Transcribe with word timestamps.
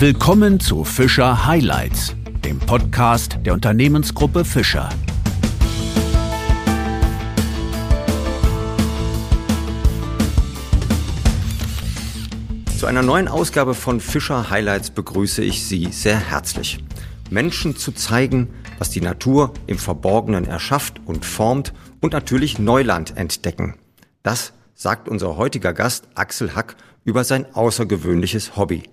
Willkommen 0.00 0.58
zu 0.60 0.84
Fischer 0.84 1.44
Highlights, 1.44 2.16
dem 2.42 2.58
Podcast 2.58 3.36
der 3.44 3.52
Unternehmensgruppe 3.52 4.46
Fischer. 4.46 4.88
Zu 12.78 12.86
einer 12.86 13.02
neuen 13.02 13.28
Ausgabe 13.28 13.74
von 13.74 14.00
Fischer 14.00 14.48
Highlights 14.48 14.90
begrüße 14.90 15.44
ich 15.44 15.66
Sie 15.66 15.92
sehr 15.92 16.16
herzlich. 16.16 16.82
Menschen 17.28 17.76
zu 17.76 17.92
zeigen, 17.92 18.48
was 18.78 18.88
die 18.88 19.02
Natur 19.02 19.52
im 19.66 19.76
Verborgenen 19.76 20.46
erschafft 20.46 20.98
und 21.04 21.26
formt 21.26 21.74
und 22.00 22.14
natürlich 22.14 22.58
Neuland 22.58 23.18
entdecken. 23.18 23.74
Das 24.22 24.54
sagt 24.74 25.10
unser 25.10 25.36
heutiger 25.36 25.74
Gast 25.74 26.08
Axel 26.14 26.54
Hack 26.54 26.76
über 27.04 27.22
sein 27.22 27.44
außergewöhnliches 27.54 28.56
Hobby. 28.56 28.84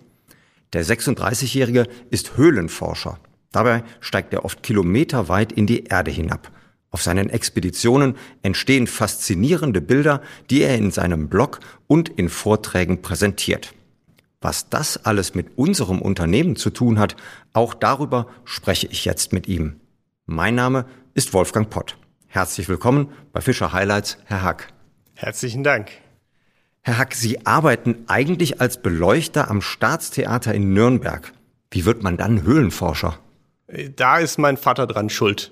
Der 0.73 0.85
36-Jährige 0.85 1.87
ist 2.09 2.37
Höhlenforscher. 2.37 3.19
Dabei 3.51 3.83
steigt 3.99 4.33
er 4.33 4.45
oft 4.45 4.63
kilometerweit 4.63 5.51
in 5.51 5.65
die 5.67 5.85
Erde 5.85 6.11
hinab. 6.11 6.51
Auf 6.91 7.01
seinen 7.01 7.29
Expeditionen 7.29 8.15
entstehen 8.41 8.87
faszinierende 8.87 9.81
Bilder, 9.81 10.21
die 10.49 10.61
er 10.61 10.75
in 10.75 10.91
seinem 10.91 11.29
Blog 11.29 11.59
und 11.87 12.09
in 12.09 12.29
Vorträgen 12.29 13.01
präsentiert. 13.01 13.73
Was 14.41 14.69
das 14.69 15.05
alles 15.05 15.35
mit 15.35 15.57
unserem 15.57 16.01
Unternehmen 16.01 16.55
zu 16.55 16.69
tun 16.69 16.99
hat, 16.99 17.15
auch 17.53 17.73
darüber 17.73 18.27
spreche 18.45 18.87
ich 18.87 19.05
jetzt 19.05 19.33
mit 19.33 19.47
ihm. 19.47 19.79
Mein 20.25 20.55
Name 20.55 20.85
ist 21.13 21.33
Wolfgang 21.33 21.69
Pott. 21.69 21.97
Herzlich 22.27 22.69
willkommen 22.69 23.09
bei 23.33 23.41
Fischer 23.41 23.73
Highlights, 23.73 24.17
Herr 24.25 24.43
Hack. 24.43 24.73
Herzlichen 25.15 25.63
Dank. 25.63 25.89
Herr 26.87 26.99
Hack, 26.99 27.15
Sie 27.15 27.45
arbeiten 27.45 28.05
eigentlich 28.07 28.61
als 28.61 28.81
Beleuchter 28.81 29.51
am 29.51 29.61
Staatstheater 29.61 30.53
in 30.53 30.71
Nürnberg. 30.71 31.33
Wie 31.69 31.83
wird 31.83 32.01
man 32.01 32.15
dann 32.15 32.43
Höhlenforscher? 32.43 33.19
Da 33.97 34.19
ist 34.19 34.37
mein 34.37 34.55
Vater 34.55 34.87
dran 34.87 35.09
schuld, 35.09 35.51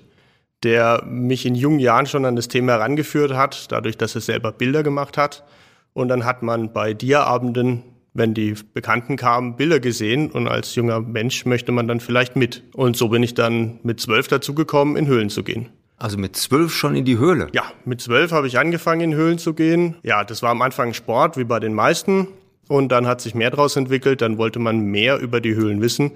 der 0.62 1.04
mich 1.04 1.44
in 1.44 1.54
jungen 1.54 1.78
Jahren 1.78 2.06
schon 2.06 2.24
an 2.24 2.36
das 2.36 2.48
Thema 2.48 2.72
herangeführt 2.72 3.34
hat, 3.34 3.70
dadurch, 3.70 3.98
dass 3.98 4.14
er 4.14 4.22
selber 4.22 4.50
Bilder 4.50 4.82
gemacht 4.82 5.18
hat. 5.18 5.44
Und 5.92 6.08
dann 6.08 6.24
hat 6.24 6.42
man 6.42 6.72
bei 6.72 6.94
Diaabenden, 6.94 7.82
wenn 8.14 8.32
die 8.32 8.54
Bekannten 8.72 9.16
kamen, 9.16 9.56
Bilder 9.56 9.78
gesehen 9.78 10.30
und 10.30 10.48
als 10.48 10.74
junger 10.74 11.00
Mensch 11.00 11.44
möchte 11.44 11.70
man 11.70 11.86
dann 11.86 12.00
vielleicht 12.00 12.36
mit. 12.36 12.62
Und 12.72 12.96
so 12.96 13.10
bin 13.10 13.22
ich 13.22 13.34
dann 13.34 13.78
mit 13.82 14.00
zwölf 14.00 14.26
dazu 14.28 14.54
gekommen, 14.54 14.96
in 14.96 15.06
Höhlen 15.06 15.28
zu 15.28 15.42
gehen. 15.42 15.68
Also 15.98 16.18
mit 16.18 16.36
zwölf 16.36 16.74
schon 16.74 16.94
in 16.94 17.04
die 17.04 17.18
Höhle? 17.18 17.48
Ja, 17.54 17.64
mit 17.84 18.00
zwölf 18.00 18.30
habe 18.32 18.46
ich 18.46 18.58
angefangen, 18.58 19.00
in 19.00 19.14
Höhlen 19.14 19.38
zu 19.38 19.54
gehen. 19.54 19.96
Ja, 20.02 20.24
das 20.24 20.42
war 20.42 20.50
am 20.50 20.60
Anfang 20.62 20.92
Sport, 20.92 21.36
wie 21.36 21.44
bei 21.44 21.58
den 21.58 21.74
meisten. 21.74 22.28
Und 22.68 22.90
dann 22.90 23.06
hat 23.06 23.20
sich 23.20 23.34
mehr 23.34 23.50
daraus 23.50 23.76
entwickelt. 23.76 24.20
Dann 24.20 24.38
wollte 24.38 24.58
man 24.58 24.80
mehr 24.80 25.18
über 25.18 25.40
die 25.40 25.54
Höhlen 25.54 25.80
wissen. 25.80 26.12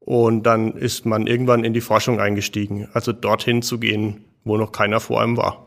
Und 0.00 0.44
dann 0.44 0.72
ist 0.72 1.04
man 1.04 1.26
irgendwann 1.26 1.64
in 1.64 1.74
die 1.74 1.80
Forschung 1.80 2.20
eingestiegen. 2.20 2.88
Also 2.92 3.12
dorthin 3.12 3.62
zu 3.62 3.78
gehen, 3.78 4.24
wo 4.44 4.56
noch 4.56 4.72
keiner 4.72 5.00
vor 5.00 5.20
einem 5.20 5.36
war. 5.36 5.64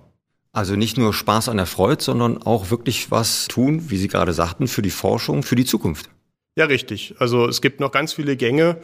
Also 0.54 0.76
nicht 0.76 0.98
nur 0.98 1.14
Spaß 1.14 1.50
an 1.50 1.58
der 1.58 1.66
Freude, 1.66 2.04
sondern 2.04 2.42
auch 2.42 2.72
wirklich 2.72 3.12
was 3.12 3.48
tun, 3.48 3.90
wie 3.90 3.98
Sie 3.98 4.08
gerade 4.08 4.34
sagten, 4.34 4.68
für 4.68 4.82
die 4.82 4.90
Forschung, 4.90 5.44
für 5.44 5.56
die 5.56 5.66
Zukunft. 5.66 6.10
Ja, 6.58 6.66
richtig. 6.66 7.16
Also 7.20 7.48
es 7.48 7.62
gibt 7.62 7.80
noch 7.80 7.92
ganz 7.92 8.14
viele 8.14 8.36
Gänge, 8.36 8.78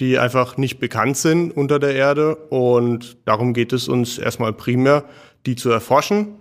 die 0.00 0.18
einfach 0.18 0.56
nicht 0.56 0.80
bekannt 0.80 1.16
sind 1.16 1.56
unter 1.56 1.78
der 1.78 1.94
Erde. 1.94 2.34
Und 2.34 3.18
darum 3.26 3.52
geht 3.52 3.72
es 3.72 3.88
uns 3.88 4.18
erstmal 4.18 4.52
primär, 4.52 5.04
die 5.46 5.56
zu 5.56 5.70
erforschen. 5.70 6.40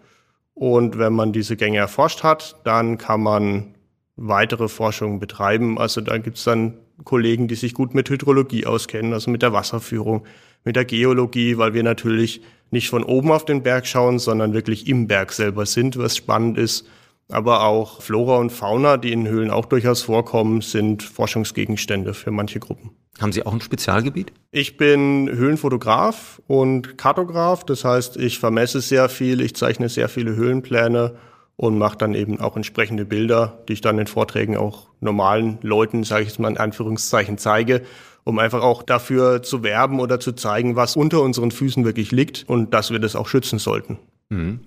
Und 0.54 0.98
wenn 0.98 1.14
man 1.14 1.34
diese 1.34 1.56
Gänge 1.56 1.78
erforscht 1.78 2.24
hat, 2.24 2.56
dann 2.64 2.98
kann 2.98 3.22
man 3.22 3.76
weitere 4.16 4.68
Forschung 4.68 5.20
betreiben. 5.20 5.78
Also 5.78 6.02
da 6.02 6.18
gibt's 6.18 6.44
dann 6.44 6.74
Kollegen, 7.04 7.48
die 7.48 7.56
sich 7.56 7.74
gut 7.74 7.94
mit 7.94 8.10
Hydrologie 8.10 8.66
auskennen, 8.66 9.14
also 9.14 9.32
mit 9.32 9.42
der 9.42 9.54
Wasserführung, 9.54 10.25
mit 10.66 10.75
der 10.75 10.86
Geologie, 10.86 11.58
weil 11.58 11.74
wir 11.74 11.84
natürlich 11.84 12.42
nicht 12.72 12.90
von 12.90 13.03
oben 13.03 13.31
auf 13.31 13.46
den 13.46 13.64
Berg 13.64 13.88
schauen, 13.88 14.19
sondern 14.19 14.53
wirklich 14.53 14.88
im 14.88 15.08
Berg 15.08 15.31
selber 15.31 15.66
sind, 15.66 15.98
was 15.98 16.18
spannend 16.18 16.58
ist. 16.58 16.86
Aber 17.30 17.64
auch 17.64 18.02
Flora 18.02 18.38
und 18.38 18.52
Fauna, 18.52 18.98
die 18.98 19.14
in 19.14 19.28
Höhlen 19.28 19.52
auch 19.52 19.66
durchaus 19.66 20.02
vorkommen, 20.02 20.62
sind 20.62 21.03
Forschungsgegenstände 21.03 22.14
für 22.14 22.31
manche 22.31 22.59
Gruppen. 22.59 22.92
Haben 23.19 23.31
Sie 23.31 23.46
auch 23.46 23.53
ein 23.53 23.62
Spezialgebiet? 23.62 24.31
Ich 24.52 24.78
bin 24.78 25.30
Höhlenfotograf 25.30 26.41
und 26.47 26.97
Kartograf. 26.97 27.66
Das 27.66 27.84
heißt, 27.84 28.18
ich 28.18 28.40
vermesse 28.40 28.81
sehr 28.81 29.09
viel, 29.09 29.41
ich 29.41 29.56
zeichne 29.56 29.90
sehr 29.90 30.09
viele 30.09 30.35
Höhlenpläne 30.35 31.16
und 31.57 31.78
mache 31.78 31.97
dann 31.97 32.13
eben 32.13 32.40
auch 32.40 32.56
entsprechende 32.56 33.03
Bilder, 33.03 33.59
die 33.68 33.74
ich 33.74 33.81
dann 33.81 34.00
in 34.00 34.07
Vorträgen 34.07 34.56
auch 34.56 34.88
normalen 35.02 35.57
Leuten, 35.62 36.06
sage 36.06 36.24
ich 36.24 36.30
jetzt 36.30 36.40
mal 36.40 36.50
in 36.50 36.57
Anführungszeichen, 36.57 37.38
zeige, 37.38 37.81
um 38.24 38.40
einfach 38.40 38.62
auch 38.62 38.81
dafür 38.81 39.44
zu 39.44 39.62
werben 39.63 40.00
oder 40.00 40.22
zu 40.22 40.31
zeigen, 40.31 40.78
was 40.78 40.96
unter 40.96 41.22
unseren 41.22 41.51
Füßen 41.51 41.84
wirklich 41.84 42.12
liegt 42.12 42.46
und 42.47 42.74
dass 42.74 42.91
wir 42.91 43.00
das 43.00 43.18
auch 43.18 43.28
schützen 43.28 43.59
sollten. 43.59 44.00
Mhm. 44.30 44.62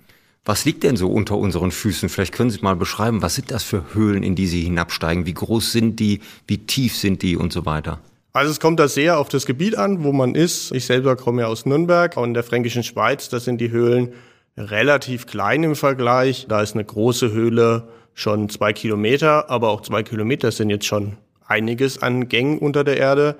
Was 0.44 0.64
liegt 0.64 0.82
denn 0.82 0.96
so 0.96 1.08
unter 1.10 1.38
unseren 1.38 1.70
Füßen? 1.70 2.08
Vielleicht 2.08 2.34
können 2.34 2.50
Sie 2.50 2.60
mal 2.60 2.76
beschreiben, 2.76 3.22
was 3.22 3.36
sind 3.36 3.52
das 3.52 3.62
für 3.62 3.94
Höhlen, 3.94 4.24
in 4.24 4.34
die 4.34 4.48
Sie 4.48 4.62
hinabsteigen? 4.62 5.24
Wie 5.24 5.34
groß 5.34 5.70
sind 5.70 6.00
die? 6.00 6.20
Wie 6.48 6.58
tief 6.58 6.96
sind 6.96 7.22
die 7.22 7.36
und 7.36 7.52
so 7.52 7.64
weiter? 7.64 8.00
Also 8.34 8.50
es 8.50 8.60
kommt 8.60 8.80
da 8.80 8.88
sehr 8.88 9.18
auf 9.18 9.28
das 9.28 9.44
Gebiet 9.44 9.76
an, 9.76 10.04
wo 10.04 10.12
man 10.12 10.34
ist. 10.34 10.72
Ich 10.72 10.86
selber 10.86 11.16
komme 11.16 11.42
ja 11.42 11.48
aus 11.48 11.66
Nürnberg 11.66 12.16
und 12.16 12.32
der 12.32 12.42
fränkischen 12.42 12.82
Schweiz. 12.82 13.28
Da 13.28 13.40
sind 13.40 13.60
die 13.60 13.70
Höhlen 13.70 14.14
relativ 14.56 15.26
klein 15.26 15.62
im 15.64 15.76
Vergleich. 15.76 16.46
Da 16.48 16.62
ist 16.62 16.74
eine 16.74 16.84
große 16.84 17.30
Höhle 17.32 17.88
schon 18.14 18.48
zwei 18.48 18.72
Kilometer, 18.72 19.50
aber 19.50 19.68
auch 19.68 19.82
zwei 19.82 20.02
Kilometer 20.02 20.50
sind 20.50 20.70
jetzt 20.70 20.86
schon 20.86 21.16
einiges 21.46 22.00
an 22.02 22.28
Gängen 22.28 22.58
unter 22.58 22.84
der 22.84 22.96
Erde. 22.96 23.36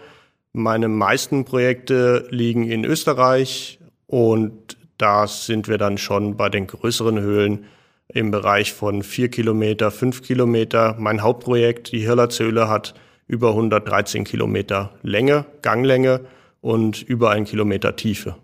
Meine 0.53 0.89
meisten 0.89 1.47
Projekte 1.47 2.27
liegen 2.31 2.65
in 2.65 2.85
Österreich 2.85 3.79
und 4.07 4.77
da 4.99 5.27
sind 5.27 5.69
wir 5.69 5.79
dann 5.79 5.97
schon 5.97 6.37
bei 6.37 6.51
den 6.51 6.67
größeren 6.67 7.19
Höhlen 7.19 7.65
im 8.09 8.31
Bereich 8.31 8.75
von 8.75 9.03
vier 9.03 9.31
Kilometer, 9.31 9.91
fünf 9.91 10.23
Kilometer. 10.23 10.97
Mein 10.99 11.23
Hauptprojekt, 11.23 11.93
die 11.93 12.01
Hirlerzöhle, 12.01 12.69
hat 12.69 12.95
über 13.32 13.48
113 13.48 14.25
Kilometer 14.25 14.91
Länge, 15.03 15.47
Ganglänge 15.62 16.20
und 16.60 17.00
über 17.00 17.31
ein 17.31 17.47
Kilometer 17.47 17.97
Tiefe. 17.97 18.37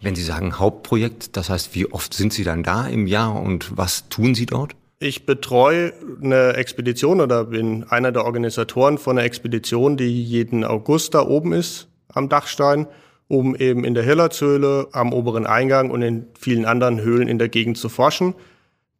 Wenn 0.00 0.14
Sie 0.14 0.22
sagen 0.22 0.58
Hauptprojekt, 0.58 1.36
das 1.36 1.50
heißt, 1.50 1.74
wie 1.74 1.92
oft 1.92 2.14
sind 2.14 2.32
Sie 2.32 2.42
dann 2.42 2.62
da 2.62 2.86
im 2.86 3.06
Jahr 3.06 3.38
und 3.38 3.76
was 3.76 4.08
tun 4.08 4.34
Sie 4.34 4.46
dort? 4.46 4.74
Ich 4.98 5.26
betreue 5.26 5.92
eine 6.22 6.54
Expedition 6.54 7.20
oder 7.20 7.44
bin 7.44 7.84
einer 7.84 8.12
der 8.12 8.24
Organisatoren 8.24 8.96
von 8.96 9.18
einer 9.18 9.26
Expedition, 9.26 9.98
die 9.98 10.24
jeden 10.24 10.64
August 10.64 11.12
da 11.12 11.20
oben 11.20 11.52
ist 11.52 11.88
am 12.08 12.30
Dachstein, 12.30 12.86
um 13.28 13.54
eben 13.54 13.84
in 13.84 13.92
der 13.92 14.02
Hillerzhöhle, 14.02 14.88
am 14.92 15.12
oberen 15.12 15.46
Eingang 15.46 15.90
und 15.90 16.00
in 16.00 16.26
vielen 16.38 16.64
anderen 16.64 17.02
Höhlen 17.02 17.28
in 17.28 17.38
der 17.38 17.50
Gegend 17.50 17.76
zu 17.76 17.90
forschen. 17.90 18.34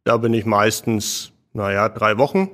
Da 0.03 0.17
bin 0.17 0.35
ich 0.35 0.45
meistens, 0.45 1.31
naja, 1.53 1.89
drei 1.89 2.19
Wochen 2.19 2.51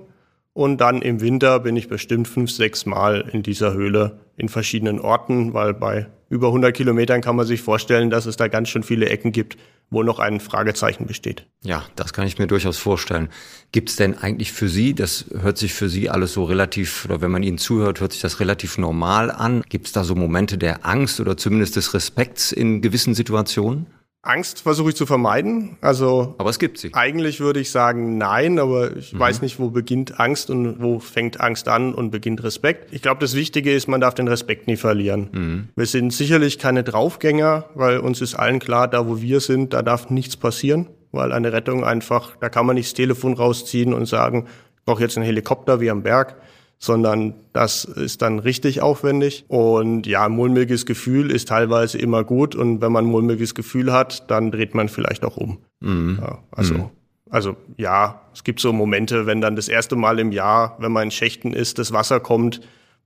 und 0.57 0.81
dann 0.81 1.03
im 1.03 1.22
Winter 1.22 1.59
bin 1.59 1.75
ich 1.75 1.88
bestimmt 1.88 2.28
fünf, 2.28 2.50
sechs 2.50 2.88
Mal 2.88 3.29
in 3.31 3.44
dieser 3.44 3.75
Höhle 3.75 4.22
in 4.38 4.50
verschiedenen 4.50 5.00
Orten, 5.00 5.53
weil 5.53 5.75
bei 5.75 6.07
über 6.29 6.47
100 6.47 6.75
Kilometern 6.75 7.22
kann 7.22 7.35
man 7.35 7.45
sich 7.45 7.62
vorstellen, 7.62 8.09
dass 8.09 8.25
es 8.25 8.38
da 8.38 8.47
ganz 8.47 8.69
schön 8.69 8.81
viele 8.81 9.07
Ecken 9.07 9.31
gibt, 9.31 9.56
wo 9.91 10.01
noch 10.01 10.17
ein 10.17 10.40
Fragezeichen 10.40 11.06
besteht. 11.06 11.46
Ja, 11.63 11.84
das 11.96 12.12
kann 12.12 12.25
ich 12.25 12.40
mir 12.40 12.47
durchaus 12.47 12.79
vorstellen. 12.79 13.29
Gibt 13.72 13.90
es 13.90 13.97
denn 13.97 14.17
eigentlich 14.17 14.51
für 14.51 14.67
Sie, 14.67 14.96
das 14.96 15.25
hört 15.40 15.59
sich 15.59 15.75
für 15.75 15.90
Sie 15.90 16.09
alles 16.09 16.34
so 16.34 16.44
relativ, 16.44 17.06
oder 17.06 17.22
wenn 17.22 17.29
man 17.29 17.44
Ihnen 17.44 17.59
zuhört, 17.59 18.01
hört 18.01 18.13
sich 18.13 18.22
das 18.22 18.40
relativ 18.40 18.79
normal 18.79 19.29
an. 19.29 19.62
Gibt 19.69 19.85
es 19.85 19.94
da 19.94 20.03
so 20.03 20.16
Momente 20.16 20.57
der 20.57 20.88
Angst 20.88 21.19
oder 21.19 21.38
zumindest 21.38 21.75
des 21.75 21.94
Respekts 21.94 22.51
in 22.51 22.81
gewissen 22.81 23.13
Situationen? 23.13 23.85
Angst 24.22 24.61
versuche 24.61 24.89
ich 24.89 24.95
zu 24.95 25.05
vermeiden. 25.05 25.78
Also 25.81 26.35
aber 26.38 26.50
es 26.50 26.59
gibt 26.59 26.78
sie. 26.78 26.94
Eigentlich 26.94 27.39
würde 27.39 27.59
ich 27.59 27.72
sagen 27.72 28.17
nein, 28.17 28.59
aber 28.59 28.97
ich 28.97 29.13
mhm. 29.13 29.19
weiß 29.19 29.41
nicht, 29.41 29.59
wo 29.59 29.69
beginnt 29.69 30.19
Angst 30.19 30.49
und 30.49 30.81
wo 30.81 30.99
fängt 30.99 31.40
Angst 31.40 31.67
an 31.67 31.93
und 31.93 32.11
beginnt 32.11 32.43
Respekt. 32.43 32.93
Ich 32.93 33.02
glaube, 33.02 33.22
das 33.22 33.35
Wichtige 33.35 33.73
ist, 33.73 33.87
man 33.87 34.02
darf 34.02 34.16
den 34.16 34.28
Respekt 34.28 34.67
nie 34.67 34.75
verlieren. 34.75 35.29
Mhm. 35.31 35.69
Wir 35.75 35.85
sind 35.85 36.11
sicherlich 36.11 36.59
keine 36.59 36.84
Draufgänger, 36.84 37.66
weil 37.75 37.99
uns 37.99 38.22
ist 38.22 38.35
allen 38.35 38.59
klar, 38.59 38.87
da 38.87 39.08
wo 39.08 39.22
wir 39.22 39.40
sind, 39.40 39.73
da 39.73 39.81
darf 39.81 40.09
nichts 40.09 40.35
passieren, 40.35 40.87
weil 41.11 41.31
eine 41.31 41.53
Rettung 41.53 41.85
einfach, 41.85 42.35
da 42.37 42.49
kann 42.49 42.66
man 42.66 42.75
nicht 42.75 42.90
das 42.90 42.93
Telefon 42.96 43.34
rausziehen 43.34 43.93
und 43.93 44.08
sagen, 44.08 44.47
ich 44.78 44.84
brauche 44.84 45.02
jetzt 45.02 45.17
einen 45.17 45.25
Helikopter 45.25 45.79
wie 45.79 45.90
am 45.90 46.03
Berg 46.03 46.35
sondern 46.79 47.34
das 47.53 47.85
ist 47.85 48.22
dann 48.22 48.40
richtig 48.40 48.82
aufwendig. 48.82 49.46
Und 49.47 50.06
ja, 50.06 50.29
mulmiges 50.29 50.85
Gefühl 50.85 51.32
ist 51.32 51.47
teilweise 51.47 51.97
immer 51.97 52.24
gut 52.24 52.56
und 52.56 52.82
wenn 52.82 52.91
man 52.91 53.06
ein 53.06 53.12
mulmiges 53.12 53.56
Gefühl 53.56 53.91
hat, 53.91 54.29
dann 54.29 54.52
dreht 54.52 54.76
man 54.76 54.90
vielleicht 54.90 55.26
auch 55.26 55.38
um. 55.38 55.58
Mhm. 55.79 56.20
Ja, 56.22 56.40
also, 56.52 56.74
mhm. 56.76 56.90
also 57.29 57.56
ja, 57.78 58.22
es 58.34 58.44
gibt 58.44 58.59
so 58.59 58.72
Momente, 58.74 59.26
wenn 59.26 59.41
dann 59.41 59.56
das 59.56 59.70
erste 59.70 59.96
Mal 59.96 60.20
im 60.20 60.32
Jahr, 60.32 60.78
wenn 60.79 60.91
man 60.91 61.03
in 61.03 61.12
Schächten 61.12 61.53
ist, 61.53 61.79
das 61.79 61.91
Wasser 61.91 62.20
kommt, 62.20 62.62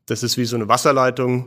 das 0.05 0.23
ist 0.23 0.37
wie 0.37 0.45
so 0.45 0.55
eine 0.55 0.67
Wasserleitung 0.67 1.45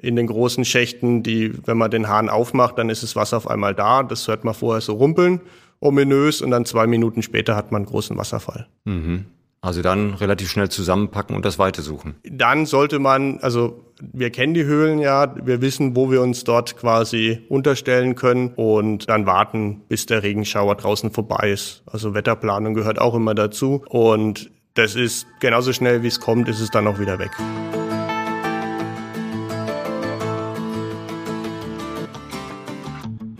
in 0.00 0.16
den 0.16 0.28
großen 0.28 0.64
Schächten, 0.64 1.22
die, 1.22 1.52
wenn 1.66 1.76
man 1.76 1.90
den 1.90 2.08
Hahn 2.08 2.28
aufmacht, 2.28 2.78
dann 2.78 2.88
ist 2.88 3.02
das 3.02 3.16
Wasser 3.16 3.36
auf 3.36 3.50
einmal 3.50 3.74
da. 3.74 4.04
Das 4.04 4.28
hört 4.28 4.44
man 4.44 4.54
vorher 4.54 4.80
so 4.80 4.94
rumpeln, 4.94 5.40
ominös, 5.80 6.40
und 6.40 6.52
dann 6.52 6.64
zwei 6.64 6.86
Minuten 6.86 7.22
später 7.22 7.56
hat 7.56 7.72
man 7.72 7.82
einen 7.82 7.90
großen 7.90 8.16
Wasserfall. 8.16 8.68
Mhm. 8.84 9.26
Also 9.60 9.82
dann 9.82 10.14
relativ 10.14 10.50
schnell 10.50 10.68
zusammenpacken 10.68 11.34
und 11.34 11.44
das 11.44 11.58
Weite 11.58 11.82
suchen. 11.82 12.14
Dann 12.24 12.64
sollte 12.64 12.98
man, 12.98 13.40
also 13.40 13.84
wir 14.00 14.30
kennen 14.30 14.54
die 14.54 14.64
Höhlen 14.64 15.00
ja, 15.00 15.34
wir 15.44 15.60
wissen, 15.60 15.96
wo 15.96 16.10
wir 16.10 16.22
uns 16.22 16.44
dort 16.44 16.76
quasi 16.76 17.44
unterstellen 17.48 18.14
können 18.14 18.52
und 18.54 19.08
dann 19.08 19.26
warten, 19.26 19.82
bis 19.88 20.06
der 20.06 20.22
Regenschauer 20.22 20.76
draußen 20.76 21.10
vorbei 21.10 21.50
ist. 21.50 21.82
Also 21.86 22.14
Wetterplanung 22.14 22.74
gehört 22.74 23.00
auch 23.00 23.14
immer 23.14 23.34
dazu 23.34 23.82
und 23.88 24.50
das 24.74 24.94
ist 24.94 25.26
genauso 25.40 25.72
schnell 25.72 26.04
wie 26.04 26.08
es 26.08 26.20
kommt, 26.20 26.48
ist 26.48 26.60
es 26.60 26.70
dann 26.70 26.86
auch 26.86 27.00
wieder 27.00 27.18
weg. 27.18 27.32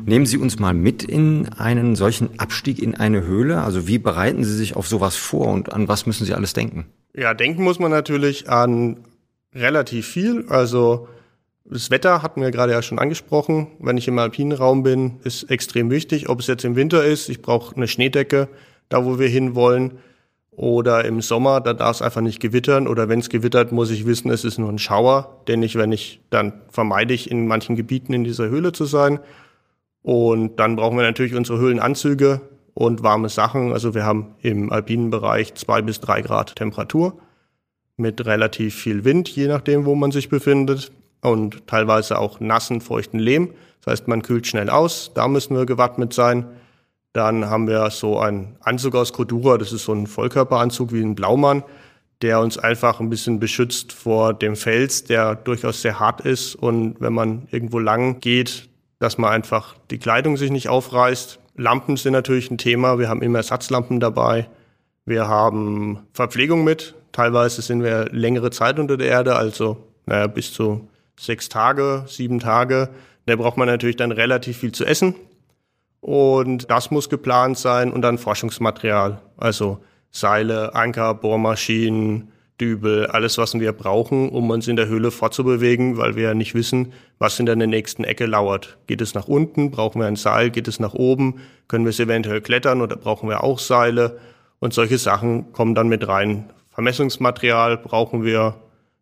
Nehmen 0.08 0.24
Sie 0.24 0.38
uns 0.38 0.58
mal 0.58 0.72
mit 0.72 1.02
in 1.02 1.50
einen 1.58 1.94
solchen 1.94 2.40
Abstieg 2.40 2.82
in 2.82 2.94
eine 2.94 3.26
Höhle. 3.26 3.60
Also 3.60 3.86
wie 3.86 3.98
bereiten 3.98 4.42
Sie 4.42 4.56
sich 4.56 4.74
auf 4.74 4.88
sowas 4.88 5.16
vor 5.16 5.48
und 5.48 5.74
an 5.74 5.86
was 5.86 6.06
müssen 6.06 6.24
Sie 6.24 6.32
alles 6.32 6.54
denken? 6.54 6.86
Ja, 7.14 7.34
denken 7.34 7.62
muss 7.62 7.78
man 7.78 7.90
natürlich 7.90 8.48
an 8.48 9.04
relativ 9.54 10.06
viel. 10.06 10.46
Also 10.48 11.08
das 11.66 11.90
Wetter 11.90 12.22
hatten 12.22 12.40
wir 12.40 12.50
gerade 12.50 12.72
ja 12.72 12.80
schon 12.80 12.98
angesprochen. 12.98 13.66
Wenn 13.80 13.98
ich 13.98 14.08
im 14.08 14.18
alpinen 14.18 14.56
Raum 14.56 14.82
bin, 14.82 15.20
ist 15.24 15.50
extrem 15.50 15.90
wichtig. 15.90 16.30
Ob 16.30 16.40
es 16.40 16.46
jetzt 16.46 16.64
im 16.64 16.74
Winter 16.74 17.04
ist, 17.04 17.28
ich 17.28 17.42
brauche 17.42 17.76
eine 17.76 17.86
Schneedecke, 17.86 18.48
da 18.88 19.04
wo 19.04 19.18
wir 19.18 19.28
hinwollen. 19.28 19.98
Oder 20.52 21.04
im 21.04 21.20
Sommer, 21.20 21.60
da 21.60 21.74
darf 21.74 21.96
es 21.96 22.02
einfach 22.02 22.22
nicht 22.22 22.40
gewittern. 22.40 22.88
Oder 22.88 23.10
wenn 23.10 23.20
es 23.20 23.28
gewittert, 23.28 23.72
muss 23.72 23.90
ich 23.90 24.06
wissen, 24.06 24.30
es 24.30 24.46
ist 24.46 24.56
nur 24.56 24.70
ein 24.70 24.78
Schauer. 24.78 25.42
Denn 25.48 25.62
ich, 25.62 25.76
wenn 25.76 25.92
ich, 25.92 26.22
dann 26.30 26.54
vermeide 26.70 27.12
ich 27.12 27.30
in 27.30 27.46
manchen 27.46 27.76
Gebieten 27.76 28.14
in 28.14 28.24
dieser 28.24 28.48
Höhle 28.48 28.72
zu 28.72 28.86
sein. 28.86 29.20
Und 30.08 30.56
dann 30.56 30.76
brauchen 30.76 30.96
wir 30.96 31.04
natürlich 31.04 31.34
unsere 31.34 31.58
Höhlenanzüge 31.58 32.40
und 32.72 33.02
warme 33.02 33.28
Sachen. 33.28 33.74
Also 33.74 33.94
wir 33.94 34.06
haben 34.06 34.36
im 34.40 34.72
alpinen 34.72 35.10
Bereich 35.10 35.52
zwei 35.52 35.82
bis 35.82 36.00
drei 36.00 36.22
Grad 36.22 36.56
Temperatur 36.56 37.18
mit 37.98 38.24
relativ 38.24 38.74
viel 38.74 39.04
Wind, 39.04 39.28
je 39.28 39.48
nachdem, 39.48 39.84
wo 39.84 39.94
man 39.94 40.10
sich 40.10 40.30
befindet. 40.30 40.92
Und 41.20 41.66
teilweise 41.66 42.18
auch 42.18 42.40
nassen, 42.40 42.80
feuchten 42.80 43.20
Lehm. 43.20 43.50
Das 43.84 43.92
heißt, 43.92 44.08
man 44.08 44.22
kühlt 44.22 44.46
schnell 44.46 44.70
aus. 44.70 45.12
Da 45.12 45.28
müssen 45.28 45.54
wir 45.54 45.66
gewappnet 45.66 46.14
sein. 46.14 46.46
Dann 47.12 47.44
haben 47.50 47.68
wir 47.68 47.90
so 47.90 48.18
einen 48.18 48.56
Anzug 48.60 48.94
aus 48.94 49.12
Cordura. 49.12 49.58
Das 49.58 49.74
ist 49.74 49.84
so 49.84 49.92
ein 49.92 50.06
Vollkörperanzug 50.06 50.90
wie 50.90 51.02
ein 51.02 51.16
Blaumann, 51.16 51.64
der 52.22 52.40
uns 52.40 52.56
einfach 52.56 52.98
ein 53.00 53.10
bisschen 53.10 53.40
beschützt 53.40 53.92
vor 53.92 54.32
dem 54.32 54.56
Fels, 54.56 55.04
der 55.04 55.34
durchaus 55.34 55.82
sehr 55.82 56.00
hart 56.00 56.22
ist. 56.22 56.54
Und 56.54 56.98
wenn 56.98 57.12
man 57.12 57.46
irgendwo 57.50 57.78
lang 57.78 58.20
geht, 58.20 58.70
dass 58.98 59.18
man 59.18 59.30
einfach 59.30 59.76
die 59.90 59.98
Kleidung 59.98 60.36
sich 60.36 60.50
nicht 60.50 60.68
aufreißt. 60.68 61.38
Lampen 61.56 61.96
sind 61.96 62.12
natürlich 62.12 62.50
ein 62.50 62.58
Thema. 62.58 62.98
Wir 62.98 63.08
haben 63.08 63.22
immer 63.22 63.38
Ersatzlampen 63.38 64.00
dabei. 64.00 64.48
Wir 65.04 65.28
haben 65.28 66.06
Verpflegung 66.12 66.64
mit. 66.64 66.94
Teilweise 67.12 67.62
sind 67.62 67.82
wir 67.82 68.06
längere 68.10 68.50
Zeit 68.50 68.78
unter 68.78 68.96
der 68.96 69.08
Erde, 69.08 69.36
also 69.36 69.78
naja, 70.06 70.26
bis 70.26 70.52
zu 70.52 70.88
sechs 71.18 71.48
Tage, 71.48 72.04
sieben 72.06 72.40
Tage. 72.40 72.90
Da 73.26 73.36
braucht 73.36 73.56
man 73.56 73.68
natürlich 73.68 73.96
dann 73.96 74.12
relativ 74.12 74.58
viel 74.58 74.72
zu 74.72 74.84
essen. 74.84 75.14
Und 76.00 76.70
das 76.70 76.90
muss 76.90 77.08
geplant 77.08 77.58
sein 77.58 77.92
und 77.92 78.02
dann 78.02 78.18
Forschungsmaterial, 78.18 79.20
also 79.36 79.78
Seile, 80.10 80.74
Anker, 80.74 81.14
Bohrmaschinen, 81.14 82.32
Dübel, 82.60 83.06
alles, 83.06 83.38
was 83.38 83.54
wir 83.54 83.72
brauchen, 83.72 84.28
um 84.28 84.50
uns 84.50 84.66
in 84.66 84.76
der 84.76 84.88
Höhle 84.88 85.10
fortzubewegen, 85.10 85.96
weil 85.96 86.16
wir 86.16 86.24
ja 86.24 86.34
nicht 86.34 86.54
wissen, 86.54 86.92
was 87.18 87.38
in 87.38 87.46
der 87.46 87.56
nächsten 87.56 88.04
Ecke 88.04 88.26
lauert. 88.26 88.78
Geht 88.86 89.00
es 89.00 89.14
nach 89.14 89.28
unten? 89.28 89.70
Brauchen 89.70 90.00
wir 90.00 90.06
ein 90.06 90.16
Seil? 90.16 90.50
Geht 90.50 90.68
es 90.68 90.80
nach 90.80 90.94
oben? 90.94 91.40
Können 91.68 91.84
wir 91.84 91.90
es 91.90 92.00
eventuell 92.00 92.40
klettern 92.40 92.82
oder 92.82 92.96
brauchen 92.96 93.28
wir 93.28 93.44
auch 93.44 93.58
Seile? 93.58 94.18
Und 94.58 94.74
solche 94.74 94.98
Sachen 94.98 95.52
kommen 95.52 95.74
dann 95.74 95.88
mit 95.88 96.06
rein. 96.08 96.50
Vermessungsmaterial 96.72 97.78
brauchen 97.78 98.24
wir. 98.24 98.56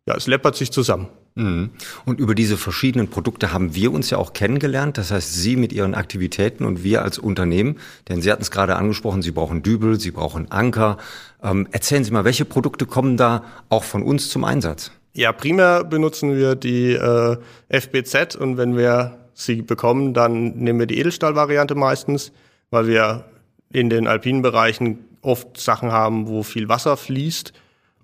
Ja, 0.05 0.15
es 0.15 0.27
läppert 0.27 0.55
sich 0.55 0.71
zusammen. 0.71 1.07
Mhm. 1.37 1.69
Und 2.05 2.19
über 2.19 2.35
diese 2.35 2.57
verschiedenen 2.57 3.09
Produkte 3.09 3.53
haben 3.53 3.75
wir 3.75 3.91
uns 3.91 4.09
ja 4.09 4.17
auch 4.17 4.33
kennengelernt. 4.33 4.97
Das 4.97 5.11
heißt, 5.11 5.33
Sie 5.33 5.55
mit 5.55 5.71
Ihren 5.71 5.95
Aktivitäten 5.95 6.65
und 6.65 6.83
wir 6.83 7.03
als 7.03 7.19
Unternehmen. 7.19 7.77
Denn 8.09 8.21
Sie 8.21 8.31
hatten 8.31 8.41
es 8.41 8.51
gerade 8.51 8.75
angesprochen, 8.75 9.21
Sie 9.21 9.31
brauchen 9.31 9.63
Dübel, 9.63 9.99
Sie 9.99 10.11
brauchen 10.11 10.51
Anker. 10.51 10.97
Ähm, 11.43 11.67
erzählen 11.71 12.03
Sie 12.03 12.11
mal, 12.11 12.25
welche 12.25 12.45
Produkte 12.45 12.85
kommen 12.85 13.17
da 13.17 13.43
auch 13.69 13.83
von 13.83 14.03
uns 14.03 14.29
zum 14.29 14.43
Einsatz? 14.43 14.91
Ja, 15.13 15.31
primär 15.31 15.83
benutzen 15.83 16.35
wir 16.35 16.55
die 16.55 16.91
äh, 16.93 17.37
FBZ 17.69 18.35
und 18.35 18.57
wenn 18.57 18.77
wir 18.77 19.17
sie 19.33 19.61
bekommen, 19.61 20.13
dann 20.13 20.57
nehmen 20.57 20.79
wir 20.79 20.85
die 20.85 20.99
Edelstahlvariante 20.99 21.75
meistens, 21.75 22.31
weil 22.69 22.87
wir 22.87 23.25
in 23.71 23.89
den 23.89 24.07
alpinen 24.07 24.41
Bereichen 24.41 24.99
oft 25.21 25.59
Sachen 25.59 25.91
haben, 25.91 26.27
wo 26.27 26.43
viel 26.43 26.69
Wasser 26.69 26.97
fließt 26.97 27.53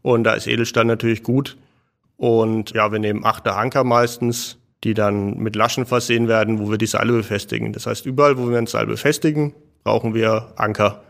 und 0.01 0.24
da 0.24 0.33
ist 0.33 0.47
Edelstahl 0.47 0.86
natürlich 0.86 1.24
gut. 1.24 1.57
Und 2.24 2.72
ja, 2.72 2.90
wir 2.90 3.00
nehmen 3.00 3.25
achte 3.25 3.54
Anker 3.54 3.84
meistens, 3.84 4.58
die 4.86 4.94
dann 4.94 5.40
mit 5.40 5.58
Laschen 5.58 5.86
versehen 5.86 6.30
werden, 6.30 6.58
wo 6.58 6.72
wir 6.72 6.78
die 6.78 6.86
Seile 6.86 7.12
befestigen. 7.12 7.74
Das 7.74 7.86
heißt, 7.86 8.06
überall, 8.06 8.38
wo 8.38 8.50
wir 8.50 8.58
ein 8.58 8.66
Seil 8.66 8.88
befestigen, 8.88 9.54
brauchen 9.84 10.14
wir 10.14 10.54
Anker. 10.56 11.04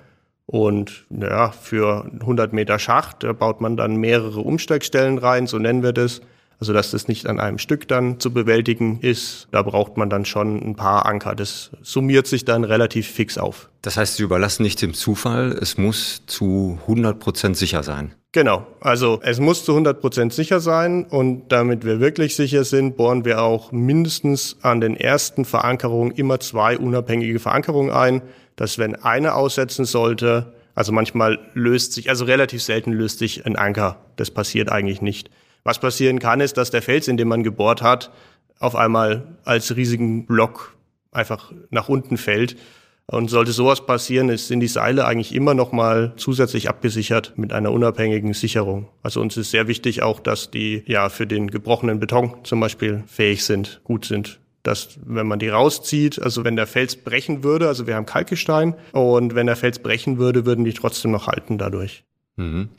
Und 0.48 1.06
ja, 1.12 1.52
für 1.52 2.10
100 2.20 2.52
Meter 2.54 2.80
Schacht 2.80 3.22
da 3.22 3.32
baut 3.32 3.62
man 3.62 3.78
dann 3.78 3.98
mehrere 3.98 4.40
Umsteigstellen 4.40 5.20
rein, 5.20 5.46
so 5.46 5.60
nennen 5.60 5.84
wir 5.84 5.94
das. 5.94 6.22
Also 6.60 6.74
dass 6.74 6.90
das 6.90 7.08
nicht 7.08 7.28
an 7.28 7.40
einem 7.40 7.60
Stück 7.60 7.88
dann 7.88 8.20
zu 8.20 8.34
bewältigen 8.34 9.00
ist. 9.02 9.50
Da 9.52 9.62
braucht 9.62 9.98
man 9.98 10.10
dann 10.10 10.26
schon 10.26 10.68
ein 10.68 10.76
paar 10.76 11.06
Anker. 11.06 11.36
Das 11.36 11.70
summiert 11.84 12.26
sich 12.26 12.44
dann 12.44 12.64
relativ 12.64 13.08
fix 13.08 13.38
auf. 13.38 13.70
Das 13.84 13.98
heißt, 13.98 14.16
Sie 14.16 14.24
überlassen 14.24 14.64
nichts 14.64 14.82
dem 14.82 14.96
Zufall. 14.96 15.52
Es 15.62 15.78
muss 15.78 16.24
zu 16.26 16.80
100 16.88 17.20
Prozent 17.20 17.56
sicher 17.56 17.84
sein. 17.84 18.16
Genau. 18.34 18.66
Also 18.80 19.20
es 19.24 19.40
muss 19.40 19.64
zu 19.64 19.74
100 19.74 20.02
Prozent 20.02 20.34
sicher 20.34 20.60
sein. 20.60 21.06
Und 21.06 21.50
damit 21.50 21.86
wir 21.86 22.00
wirklich 22.00 22.36
sicher 22.36 22.64
sind, 22.64 22.98
bohren 22.98 23.26
wir 23.26 23.44
auch 23.44 23.72
mindestens 23.72 24.58
an 24.64 24.82
den 24.82 24.98
ersten 24.98 25.46
Verankerungen 25.46 26.12
immer 26.12 26.40
zwei 26.40 26.78
unabhängige 26.78 27.40
Verankerungen 27.40 27.92
ein, 27.92 28.24
dass 28.56 28.80
wenn 28.80 28.96
eine 28.96 29.36
aussetzen 29.36 29.86
sollte, 29.86 30.52
also 30.74 30.92
manchmal 30.92 31.38
löst 31.54 31.94
sich, 31.94 32.10
also 32.10 32.26
relativ 32.26 32.64
selten 32.64 32.92
löst 32.92 33.20
sich 33.20 33.46
ein 33.46 33.56
Anker. 33.56 33.98
Das 34.16 34.32
passiert 34.32 34.72
eigentlich 34.72 35.04
nicht. 35.04 35.30
Was 35.64 35.80
passieren 35.80 36.18
kann, 36.18 36.42
ist, 36.42 36.58
dass 36.58 36.72
der 36.72 36.82
Fels, 36.82 37.08
in 37.08 37.18
dem 37.18 37.28
man 37.28 37.44
gebohrt 37.44 37.84
hat, 37.84 38.12
auf 38.58 38.76
einmal 38.76 39.36
als 39.46 39.76
riesigen 39.76 40.26
Block 40.26 40.76
einfach 41.12 41.52
nach 41.70 41.88
unten 41.88 42.18
fällt. 42.18 42.56
Und 43.06 43.30
sollte 43.30 43.52
sowas 43.52 43.86
passieren, 43.86 44.36
sind 44.38 44.62
die 44.62 44.68
Seile 44.68 45.06
eigentlich 45.06 45.36
immer 45.36 45.54
noch 45.54 45.72
mal 45.72 46.14
zusätzlich 46.16 46.70
abgesichert 46.70 47.34
mit 47.36 47.52
einer 47.52 47.72
unabhängigen 47.72 48.34
Sicherung. 48.34 48.88
Also 49.02 49.20
uns 49.20 49.36
ist 49.36 49.52
sehr 49.52 49.68
wichtig 49.68 50.02
auch, 50.02 50.20
dass 50.20 50.52
die 50.52 50.84
ja 50.88 51.10
für 51.10 51.28
den 51.28 51.52
gebrochenen 51.52 52.00
Beton 52.00 52.34
zum 52.44 52.60
Beispiel 52.62 53.04
fähig 53.08 53.44
sind, 53.44 53.82
gut 53.84 54.06
sind. 54.06 54.40
Dass 54.64 54.98
wenn 55.06 55.28
man 55.28 55.40
die 55.40 55.50
rauszieht, 55.50 56.22
also 56.22 56.46
wenn 56.46 56.56
der 56.56 56.68
Fels 56.68 56.96
brechen 56.96 57.44
würde, 57.44 57.68
also 57.68 57.86
wir 57.86 57.96
haben 57.96 58.06
Kalkgestein 58.06 58.76
und 58.94 59.36
wenn 59.36 59.48
der 59.48 59.58
Fels 59.58 59.80
brechen 59.80 60.18
würde, 60.18 60.46
würden 60.46 60.64
die 60.64 60.74
trotzdem 60.74 61.12
noch 61.12 61.28
halten 61.28 61.58
dadurch. 61.58 62.06
Mhm. 62.36 62.70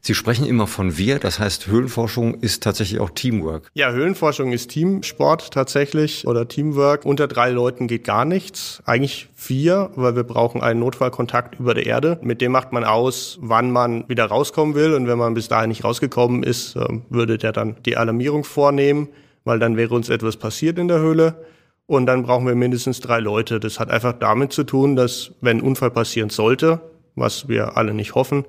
Sie 0.00 0.14
sprechen 0.14 0.46
immer 0.46 0.66
von 0.66 0.96
wir, 0.96 1.18
das 1.18 1.38
heißt 1.38 1.66
Höhlenforschung 1.66 2.34
ist 2.40 2.62
tatsächlich 2.62 2.98
auch 2.98 3.10
Teamwork. 3.10 3.70
Ja, 3.74 3.92
Höhlenforschung 3.92 4.52
ist 4.52 4.70
Teamsport 4.70 5.52
tatsächlich 5.52 6.26
oder 6.26 6.48
Teamwork. 6.48 7.04
Unter 7.04 7.28
drei 7.28 7.50
Leuten 7.50 7.88
geht 7.88 8.04
gar 8.04 8.24
nichts. 8.24 8.82
Eigentlich 8.86 9.28
vier, 9.34 9.90
weil 9.96 10.16
wir 10.16 10.24
brauchen 10.24 10.62
einen 10.62 10.80
Notfallkontakt 10.80 11.60
über 11.60 11.74
der 11.74 11.86
Erde. 11.86 12.18
Mit 12.22 12.40
dem 12.40 12.52
macht 12.52 12.72
man 12.72 12.84
aus, 12.84 13.38
wann 13.42 13.70
man 13.70 14.08
wieder 14.08 14.24
rauskommen 14.24 14.74
will. 14.74 14.94
Und 14.94 15.06
wenn 15.06 15.18
man 15.18 15.34
bis 15.34 15.48
dahin 15.48 15.68
nicht 15.68 15.84
rausgekommen 15.84 16.42
ist, 16.42 16.74
ähm, 16.76 17.02
würde 17.10 17.36
der 17.36 17.52
dann 17.52 17.76
die 17.84 17.98
Alarmierung 17.98 18.44
vornehmen, 18.44 19.08
weil 19.44 19.58
dann 19.58 19.76
wäre 19.76 19.94
uns 19.94 20.08
etwas 20.08 20.38
passiert 20.38 20.78
in 20.78 20.88
der 20.88 21.00
Höhle. 21.00 21.44
Und 21.86 22.06
dann 22.06 22.22
brauchen 22.22 22.46
wir 22.46 22.54
mindestens 22.54 23.00
drei 23.00 23.20
Leute. 23.20 23.60
Das 23.60 23.78
hat 23.78 23.90
einfach 23.90 24.14
damit 24.14 24.54
zu 24.54 24.64
tun, 24.64 24.96
dass 24.96 25.32
wenn 25.42 25.58
ein 25.58 25.62
Unfall 25.62 25.90
passieren 25.90 26.30
sollte, 26.30 26.80
was 27.14 27.48
wir 27.48 27.76
alle 27.76 27.92
nicht 27.92 28.14
hoffen, 28.14 28.46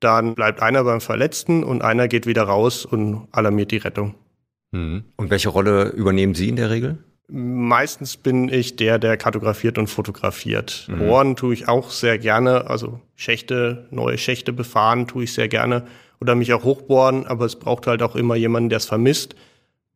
dann 0.00 0.34
bleibt 0.34 0.60
einer 0.62 0.84
beim 0.84 1.00
Verletzten 1.00 1.64
und 1.64 1.82
einer 1.82 2.08
geht 2.08 2.26
wieder 2.26 2.44
raus 2.44 2.84
und 2.84 3.28
alarmiert 3.32 3.70
die 3.70 3.78
Rettung. 3.78 4.14
Mhm. 4.72 5.04
Und 5.16 5.30
welche 5.30 5.48
Rolle 5.48 5.88
übernehmen 5.90 6.34
Sie 6.34 6.48
in 6.48 6.56
der 6.56 6.70
Regel? 6.70 6.98
Meistens 7.28 8.16
bin 8.16 8.48
ich 8.48 8.76
der, 8.76 8.98
der 8.98 9.16
kartografiert 9.16 9.78
und 9.78 9.88
fotografiert. 9.88 10.86
Mhm. 10.88 10.98
Bohren 10.98 11.36
tue 11.36 11.54
ich 11.54 11.66
auch 11.66 11.90
sehr 11.90 12.18
gerne, 12.18 12.68
also 12.68 13.00
Schächte, 13.16 13.88
neue 13.90 14.18
Schächte 14.18 14.52
befahren 14.52 15.08
tue 15.08 15.24
ich 15.24 15.32
sehr 15.32 15.48
gerne 15.48 15.86
oder 16.20 16.34
mich 16.34 16.52
auch 16.52 16.62
hochbohren, 16.62 17.26
aber 17.26 17.44
es 17.44 17.56
braucht 17.56 17.86
halt 17.86 18.02
auch 18.02 18.14
immer 18.14 18.36
jemanden, 18.36 18.68
der 18.68 18.78
es 18.78 18.86
vermisst. 18.86 19.34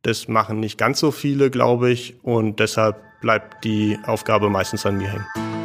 Das 0.01 0.27
machen 0.27 0.59
nicht 0.59 0.77
ganz 0.77 0.99
so 0.99 1.11
viele, 1.11 1.51
glaube 1.51 1.91
ich, 1.91 2.15
und 2.23 2.59
deshalb 2.59 2.97
bleibt 3.21 3.63
die 3.63 3.97
Aufgabe 4.05 4.49
meistens 4.49 4.85
an 4.85 4.97
mir 4.97 5.09
hängen. 5.09 5.60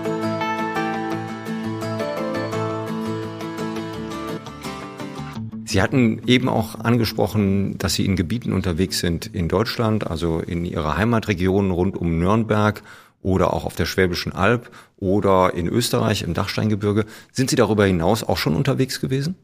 Sie 5.67 5.83
hatten 5.83 6.23
eben 6.27 6.49
auch 6.49 6.79
angesprochen, 6.79 7.77
dass 7.79 7.95
Sie 7.95 8.05
in 8.05 8.15
Gebieten 8.15 8.53
unterwegs 8.53 9.01
sind 9.01 9.27
in 9.27 9.49
Deutschland, 9.49 10.07
also 10.07 10.39
in 10.39 10.65
Ihrer 10.65 10.97
Heimatregion 10.97 11.73
rund 11.73 11.97
um 11.97 12.19
Nürnberg 12.19 12.83
oder 13.21 13.53
auch 13.53 13.65
auf 13.65 13.75
der 13.75 13.87
Schwäbischen 13.87 14.33
Alb 14.33 14.71
oder 14.97 15.55
in 15.55 15.67
Österreich 15.67 16.23
im 16.23 16.35
Dachsteingebirge. 16.35 17.05
Sind 17.33 17.51
Sie 17.51 17.57
darüber 17.57 17.85
hinaus 17.85 18.23
auch 18.23 18.37
schon 18.37 18.55
unterwegs 18.55 19.01
gewesen? 19.01 19.35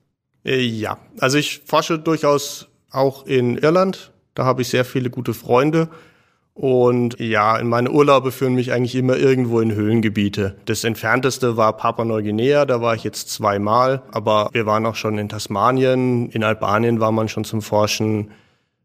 Äh, 0.44 0.60
ja, 0.60 0.98
also 1.18 1.38
ich 1.38 1.62
forsche 1.66 1.98
durchaus 1.98 2.68
auch 2.90 3.26
in 3.26 3.58
Irland. 3.58 4.12
Da 4.34 4.44
habe 4.44 4.62
ich 4.62 4.68
sehr 4.68 4.84
viele 4.84 5.10
gute 5.10 5.34
Freunde. 5.34 5.88
Und 6.54 7.18
ja, 7.18 7.56
in 7.56 7.68
meine 7.68 7.90
Urlaube 7.90 8.30
führen 8.30 8.54
mich 8.54 8.72
eigentlich 8.72 8.94
immer 8.94 9.16
irgendwo 9.16 9.60
in 9.60 9.72
Höhlengebiete. 9.72 10.56
Das 10.66 10.84
entfernteste 10.84 11.56
war 11.56 11.76
Papua-Neuguinea, 11.76 12.66
da 12.66 12.82
war 12.82 12.94
ich 12.94 13.04
jetzt 13.04 13.30
zweimal, 13.30 14.02
aber 14.12 14.50
wir 14.52 14.66
waren 14.66 14.84
auch 14.84 14.96
schon 14.96 15.16
in 15.16 15.30
Tasmanien, 15.30 16.28
in 16.28 16.44
Albanien 16.44 17.00
war 17.00 17.10
man 17.10 17.28
schon 17.28 17.44
zum 17.44 17.62
Forschen, 17.62 18.32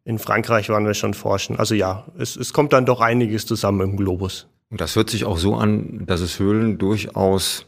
in 0.05 0.17
Frankreich 0.17 0.69
waren 0.69 0.85
wir 0.85 0.93
schon 0.93 1.13
forschen. 1.13 1.59
Also 1.59 1.75
ja, 1.75 2.05
es, 2.17 2.37
es 2.37 2.53
kommt 2.53 2.71
dann 2.71 2.85
doch 2.85 3.01
einiges 3.01 3.45
zusammen 3.45 3.81
im 3.81 3.97
Globus. 3.97 4.47
Und 4.69 4.79
das 4.79 4.95
hört 4.95 5.09
sich 5.09 5.25
auch 5.25 5.37
so 5.37 5.55
an, 5.55 6.05
dass 6.05 6.21
es 6.21 6.39
Höhlen 6.39 6.77
durchaus 6.77 7.65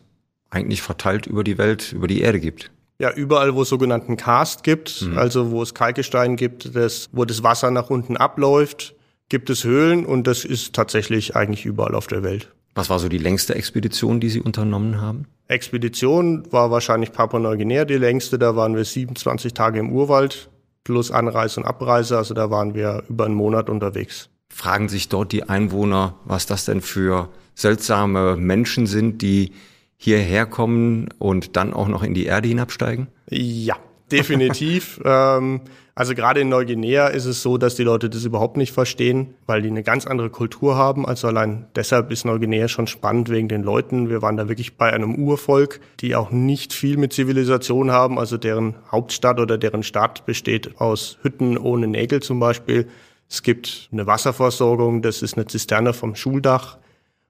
eigentlich 0.50 0.82
verteilt 0.82 1.28
über 1.28 1.44
die 1.44 1.58
Welt, 1.58 1.92
über 1.92 2.08
die 2.08 2.22
Erde 2.22 2.40
gibt. 2.40 2.72
Ja, 3.02 3.12
überall, 3.14 3.56
wo 3.56 3.62
es 3.62 3.70
sogenannten 3.70 4.18
Karst 4.18 4.64
gibt, 4.64 5.02
mhm. 5.02 5.18
also 5.18 5.52
wo 5.52 5.62
es 5.62 5.74
Kalkgestein 5.74 6.36
gibt, 6.36 6.76
das, 6.76 7.10
wo 7.12 7.26
das 7.26 7.44
Wasser 7.44 7.72
nach 7.72 7.90
unten 7.90 8.18
abläuft, 8.18 8.96
gibt 9.30 9.50
es 9.50 9.64
Höhlen 9.64 10.06
und 10.06 10.28
das 10.28 10.44
ist 10.44 10.74
tatsächlich 10.74 11.36
eigentlich 11.36 11.66
überall 11.66 11.96
auf 11.96 12.08
der 12.08 12.24
Welt. 12.24 12.52
Was 12.76 12.90
war 12.90 13.00
so 13.00 13.10
die 13.10 13.18
längste 13.18 13.56
Expedition, 13.56 14.20
die 14.20 14.30
Sie 14.30 14.42
unternommen 14.42 15.02
haben? 15.02 15.26
Expedition 15.48 16.52
war 16.52 16.72
wahrscheinlich 16.72 17.12
Papua-Neuguinea 17.12 17.86
die 17.86 17.96
längste. 17.96 18.38
Da 18.38 18.56
waren 18.56 18.76
wir 18.76 18.86
27 18.86 19.54
Tage 19.54 19.80
im 19.80 19.92
Urwald 19.92 20.50
plus 20.84 21.12
Anreise 21.12 21.60
und 21.60 21.66
Abreise. 21.66 22.18
Also 22.18 22.34
da 22.34 22.52
waren 22.52 22.76
wir 22.76 23.04
über 23.10 23.26
einen 23.26 23.36
Monat 23.36 23.70
unterwegs. 23.70 24.30
Fragen 24.50 24.90
sich 24.90 25.10
dort 25.10 25.32
die 25.32 25.44
Einwohner, 25.44 26.16
was 26.26 26.46
das 26.46 26.66
denn 26.66 26.82
für 26.82 27.30
seltsame 27.54 28.36
Menschen 28.38 28.88
sind, 28.88 29.22
die 29.22 29.52
hierher 29.98 30.46
kommen 30.46 31.10
und 31.20 31.56
dann 31.58 31.74
auch 31.74 31.88
noch 31.88 32.04
in 32.04 32.14
die 32.14 32.26
Erde 32.26 32.48
hinabsteigen? 32.48 33.08
Ja, 33.30 33.76
definitiv. 34.12 35.02
ähm, 35.06 35.62
also 36.00 36.16
gerade 36.16 36.40
in 36.40 36.48
Neuguinea 36.48 37.08
ist 37.08 37.26
es 37.26 37.42
so, 37.42 37.58
dass 37.58 37.76
die 37.76 37.84
Leute 37.84 38.10
das 38.10 38.24
überhaupt 38.24 38.56
nicht 38.56 38.72
verstehen, 38.72 39.34
weil 39.48 39.62
die 39.62 39.68
eine 39.68 39.84
ganz 39.84 40.08
andere 40.08 40.30
Kultur 40.30 40.78
haben. 40.78 41.06
Also 41.06 41.28
allein 41.28 41.68
deshalb 41.76 42.10
ist 42.10 42.24
Neuguinea 42.24 42.70
schon 42.70 42.88
spannend 42.88 43.28
wegen 43.28 43.50
den 43.50 43.64
Leuten. 43.64 44.10
Wir 44.10 44.22
waren 44.22 44.38
da 44.38 44.48
wirklich 44.48 44.78
bei 44.78 44.94
einem 44.94 45.16
Urvolk, 45.16 45.82
die 46.00 46.16
auch 46.16 46.32
nicht 46.32 46.72
viel 46.72 46.96
mit 46.96 47.12
Zivilisation 47.12 47.92
haben. 47.92 48.18
Also 48.18 48.38
deren 48.38 48.76
Hauptstadt 48.90 49.42
oder 49.42 49.58
deren 49.58 49.84
Stadt 49.84 50.26
besteht 50.26 50.80
aus 50.80 51.18
Hütten 51.22 51.58
ohne 51.58 51.88
Nägel 51.88 52.22
zum 52.22 52.40
Beispiel. 52.40 52.88
Es 53.30 53.44
gibt 53.44 53.90
eine 53.92 54.08
Wasserversorgung, 54.08 55.02
das 55.02 55.22
ist 55.22 55.36
eine 55.36 55.48
Zisterne 55.48 55.92
vom 55.92 56.16
Schuldach. 56.16 56.78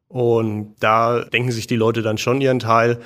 Und 0.09 0.75
da 0.79 1.21
denken 1.21 1.51
sich 1.51 1.65
die 1.65 1.75
Leute 1.75 2.03
dann 2.03 2.19
schon 2.19 2.39
ihren 2.39 2.59
Teil. 2.59 2.99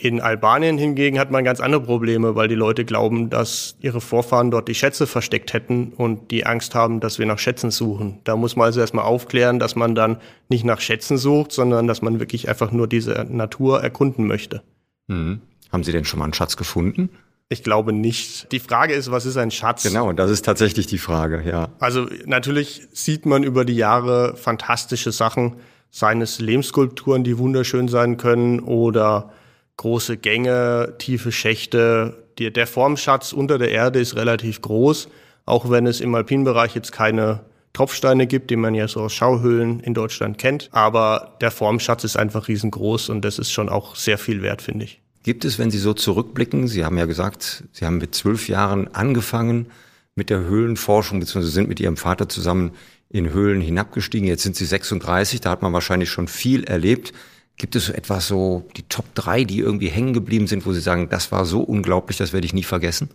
In 0.00 0.20
Albanien 0.20 0.78
hingegen 0.78 1.18
hat 1.18 1.32
man 1.32 1.42
ganz 1.42 1.58
andere 1.58 1.82
Probleme, 1.82 2.36
weil 2.36 2.46
die 2.46 2.54
Leute 2.54 2.84
glauben, 2.84 3.30
dass 3.30 3.76
ihre 3.80 4.00
Vorfahren 4.00 4.52
dort 4.52 4.68
die 4.68 4.76
Schätze 4.76 5.08
versteckt 5.08 5.52
hätten 5.52 5.92
und 5.96 6.30
die 6.30 6.46
Angst 6.46 6.76
haben, 6.76 7.00
dass 7.00 7.18
wir 7.18 7.26
nach 7.26 7.40
Schätzen 7.40 7.72
suchen. 7.72 8.20
Da 8.22 8.36
muss 8.36 8.54
man 8.54 8.66
also 8.66 8.78
erstmal 8.78 9.06
aufklären, 9.06 9.58
dass 9.58 9.74
man 9.74 9.96
dann 9.96 10.18
nicht 10.48 10.64
nach 10.64 10.80
Schätzen 10.80 11.18
sucht, 11.18 11.50
sondern 11.50 11.88
dass 11.88 12.00
man 12.00 12.20
wirklich 12.20 12.48
einfach 12.48 12.70
nur 12.70 12.86
diese 12.86 13.26
Natur 13.28 13.82
erkunden 13.82 14.28
möchte. 14.28 14.62
Mhm. 15.08 15.40
Haben 15.72 15.82
Sie 15.82 15.90
denn 15.90 16.04
schon 16.04 16.20
mal 16.20 16.26
einen 16.26 16.34
Schatz 16.34 16.56
gefunden? 16.56 17.10
Ich 17.48 17.64
glaube 17.64 17.92
nicht. 17.92 18.52
Die 18.52 18.60
Frage 18.60 18.94
ist, 18.94 19.10
was 19.10 19.26
ist 19.26 19.36
ein 19.36 19.50
Schatz? 19.50 19.82
Genau, 19.82 20.12
das 20.12 20.30
ist 20.30 20.44
tatsächlich 20.44 20.86
die 20.86 20.98
Frage, 20.98 21.42
ja. 21.44 21.70
Also 21.80 22.06
natürlich 22.24 22.86
sieht 22.92 23.26
man 23.26 23.42
über 23.42 23.64
die 23.64 23.74
Jahre 23.74 24.36
fantastische 24.36 25.10
Sachen, 25.10 25.56
seien 25.90 26.20
es 26.20 26.38
Lehmskulpturen, 26.38 27.24
die 27.24 27.38
wunderschön 27.38 27.88
sein 27.88 28.16
können 28.16 28.60
oder 28.60 29.32
große 29.78 30.18
Gänge, 30.18 30.94
tiefe 30.98 31.32
Schächte. 31.32 32.22
Die, 32.38 32.52
der 32.52 32.66
Formschatz 32.66 33.32
unter 33.32 33.56
der 33.56 33.70
Erde 33.70 33.98
ist 33.98 34.14
relativ 34.14 34.60
groß, 34.60 35.08
auch 35.46 35.70
wenn 35.70 35.86
es 35.86 36.00
im 36.02 36.14
Alpinbereich 36.14 36.74
jetzt 36.74 36.92
keine 36.92 37.40
Tropfsteine 37.72 38.26
gibt, 38.26 38.50
die 38.50 38.56
man 38.56 38.74
ja 38.74 38.88
so 38.88 39.00
aus 39.00 39.14
Schauhöhlen 39.14 39.80
in 39.80 39.94
Deutschland 39.94 40.36
kennt. 40.36 40.68
Aber 40.72 41.36
der 41.40 41.50
Formschatz 41.50 42.04
ist 42.04 42.16
einfach 42.16 42.48
riesengroß 42.48 43.08
und 43.08 43.24
das 43.24 43.38
ist 43.38 43.50
schon 43.52 43.68
auch 43.68 43.96
sehr 43.96 44.18
viel 44.18 44.42
wert, 44.42 44.62
finde 44.62 44.84
ich. 44.84 45.00
Gibt 45.22 45.44
es, 45.44 45.58
wenn 45.58 45.70
Sie 45.70 45.78
so 45.78 45.94
zurückblicken, 45.94 46.68
Sie 46.68 46.84
haben 46.84 46.98
ja 46.98 47.06
gesagt, 47.06 47.64
Sie 47.72 47.84
haben 47.84 47.98
mit 47.98 48.14
zwölf 48.14 48.48
Jahren 48.48 48.92
angefangen 48.94 49.68
mit 50.14 50.30
der 50.30 50.40
Höhlenforschung, 50.40 51.20
beziehungsweise 51.20 51.52
sind 51.52 51.68
mit 51.68 51.80
Ihrem 51.80 51.96
Vater 51.96 52.28
zusammen 52.28 52.72
in 53.10 53.32
Höhlen 53.32 53.60
hinabgestiegen. 53.60 54.26
Jetzt 54.26 54.42
sind 54.42 54.56
Sie 54.56 54.64
36, 54.64 55.40
da 55.40 55.50
hat 55.50 55.62
man 55.62 55.72
wahrscheinlich 55.72 56.10
schon 56.10 56.28
viel 56.28 56.64
erlebt. 56.64 57.12
Gibt 57.58 57.74
es 57.74 57.86
so 57.86 57.92
etwas 57.92 58.28
so, 58.28 58.64
die 58.76 58.84
Top 58.84 59.12
3, 59.14 59.44
die 59.44 59.58
irgendwie 59.58 59.88
hängen 59.88 60.14
geblieben 60.14 60.46
sind, 60.46 60.64
wo 60.64 60.72
Sie 60.72 60.80
sagen, 60.80 61.08
das 61.10 61.32
war 61.32 61.44
so 61.44 61.60
unglaublich, 61.60 62.16
das 62.16 62.32
werde 62.32 62.46
ich 62.46 62.54
nie 62.54 62.62
vergessen? 62.62 63.10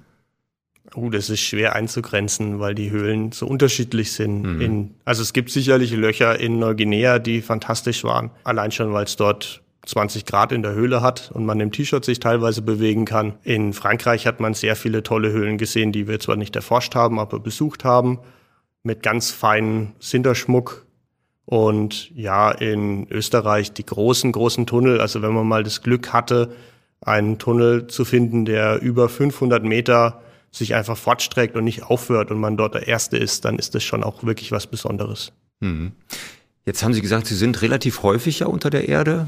Oh, 0.96 1.10
das 1.10 1.30
ist 1.30 1.40
schwer 1.40 1.76
einzugrenzen, 1.76 2.60
weil 2.60 2.76
die 2.76 2.92
Höhlen 2.92 3.32
so 3.32 3.48
unterschiedlich 3.48 4.12
sind. 4.12 4.44
Mhm. 4.44 4.62
In, 4.62 4.94
also 5.06 5.22
es 5.22 5.34
gibt 5.34 5.50
sicherlich 5.50 5.92
Löcher 5.92 6.40
in 6.40 6.60
Neuguinea, 6.60 7.20
die 7.20 7.42
fantastisch 7.42 8.04
waren. 8.04 8.32
Allein 8.44 8.72
schon, 8.72 8.94
weil 8.94 9.06
es 9.06 9.16
dort 9.16 9.62
20 9.86 10.26
Grad 10.26 10.52
in 10.52 10.62
der 10.62 10.74
Höhle 10.74 11.02
hat 11.02 11.32
und 11.34 11.46
man 11.46 11.60
im 11.60 11.72
T-Shirt 11.72 12.06
sich 12.06 12.20
teilweise 12.20 12.62
bewegen 12.62 13.06
kann. 13.06 13.36
In 13.44 13.74
Frankreich 13.74 14.28
hat 14.28 14.40
man 14.40 14.54
sehr 14.54 14.76
viele 14.76 15.04
tolle 15.04 15.32
Höhlen 15.32 15.58
gesehen, 15.58 15.92
die 15.92 16.08
wir 16.08 16.20
zwar 16.20 16.36
nicht 16.36 16.56
erforscht 16.56 16.96
haben, 16.96 17.20
aber 17.20 17.40
besucht 17.40 17.84
haben, 17.84 18.20
mit 18.84 19.02
ganz 19.04 19.32
feinen 19.32 19.94
Sinterschmuck 20.00 20.86
und 21.46 22.10
ja, 22.16 22.52
in 22.52 23.08
Österreich 23.10 23.74
die 23.74 23.86
großen, 23.86 24.32
großen 24.32 24.66
Tunnel. 24.66 25.02
Also 25.02 25.22
wenn 25.22 25.34
man 25.34 25.48
mal 25.48 25.64
das 25.64 25.82
Glück 25.82 26.14
hatte, 26.14 26.56
einen 27.02 27.38
Tunnel 27.38 27.88
zu 27.88 28.06
finden, 28.06 28.46
der 28.46 28.82
über 28.82 29.10
500 29.10 29.64
Meter 29.64 30.22
sich 30.52 30.76
einfach 30.76 30.98
fortstreckt 30.98 31.56
und 31.56 31.64
nicht 31.64 31.84
aufhört 31.84 32.32
und 32.32 32.40
man 32.40 32.58
dort 32.58 32.76
der 32.76 32.88
Erste 32.88 33.18
ist, 33.18 33.44
dann 33.44 33.58
ist 33.58 33.76
das 33.76 33.84
schon 33.84 34.04
auch 34.04 34.24
wirklich 34.24 34.52
was 34.52 34.68
Besonderes. 34.68 35.34
Mhm. 35.60 35.94
Jetzt 36.66 36.84
haben 36.84 36.94
Sie 36.94 37.02
gesagt, 37.02 37.28
Sie 37.28 37.36
sind 37.36 37.62
relativ 37.62 38.04
häufig 38.04 38.40
ja 38.40 38.48
unter 38.48 38.70
der 38.70 38.88
Erde. 38.88 39.28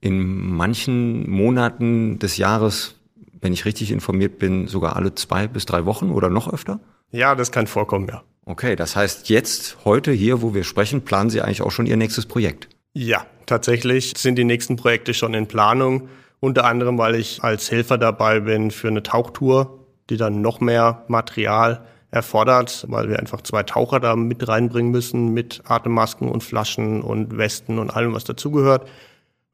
In 0.00 0.54
manchen 0.54 1.30
Monaten 1.30 2.18
des 2.18 2.36
Jahres, 2.36 2.96
wenn 3.40 3.54
ich 3.54 3.64
richtig 3.64 3.90
informiert 3.90 4.38
bin, 4.38 4.66
sogar 4.66 4.96
alle 4.96 5.14
zwei 5.14 5.46
bis 5.46 5.64
drei 5.64 5.86
Wochen 5.86 6.10
oder 6.10 6.28
noch 6.28 6.52
öfter? 6.52 6.80
Ja, 7.10 7.34
das 7.34 7.52
kann 7.52 7.66
vorkommen, 7.66 8.08
ja. 8.08 8.22
Okay, 8.46 8.76
das 8.76 8.94
heißt 8.94 9.30
jetzt, 9.30 9.78
heute 9.84 10.12
hier, 10.12 10.42
wo 10.42 10.52
wir 10.52 10.64
sprechen, 10.64 11.02
planen 11.02 11.30
Sie 11.30 11.40
eigentlich 11.40 11.62
auch 11.62 11.70
schon 11.70 11.86
Ihr 11.86 11.96
nächstes 11.96 12.26
Projekt? 12.26 12.68
Ja, 12.92 13.24
tatsächlich 13.46 14.12
sind 14.16 14.36
die 14.36 14.44
nächsten 14.44 14.76
Projekte 14.76 15.14
schon 15.14 15.34
in 15.34 15.46
Planung. 15.46 16.08
Unter 16.40 16.64
anderem, 16.66 16.98
weil 16.98 17.14
ich 17.14 17.42
als 17.42 17.70
Helfer 17.70 17.96
dabei 17.96 18.40
bin 18.40 18.70
für 18.70 18.88
eine 18.88 19.02
Tauchtour, 19.02 19.86
die 20.10 20.18
dann 20.18 20.42
noch 20.42 20.60
mehr 20.60 21.04
Material 21.08 21.86
erfordert, 22.10 22.84
weil 22.88 23.08
wir 23.08 23.18
einfach 23.18 23.40
zwei 23.40 23.62
Taucher 23.62 23.98
da 23.98 24.14
mit 24.14 24.46
reinbringen 24.46 24.92
müssen, 24.92 25.32
mit 25.32 25.62
Atemmasken 25.64 26.28
und 26.28 26.44
Flaschen 26.44 27.02
und 27.02 27.36
Westen 27.36 27.78
und 27.78 27.90
allem, 27.90 28.12
was 28.12 28.24
dazugehört. 28.24 28.86